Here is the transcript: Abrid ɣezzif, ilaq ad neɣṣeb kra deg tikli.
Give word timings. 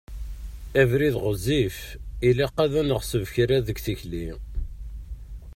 Abrid 0.81 1.15
ɣezzif, 1.23 1.77
ilaq 2.29 2.55
ad 2.63 2.73
neɣṣeb 2.87 3.23
kra 3.33 3.57
deg 3.67 3.77
tikli. 3.85 4.27